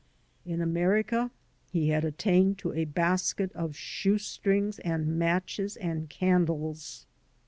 In 0.47 0.61
America 0.61 1.29
he 1.71 1.89
had 1.89 2.03
attained 2.03 2.57
to 2.57 2.73
a 2.73 2.85
basket 2.85 3.51
of 3.53 3.75
shoe 3.75 4.17
strings 4.17 4.79
and 4.79 5.19
matches 5.19 5.77
and 5.77 6.09
candles. 6.09 7.05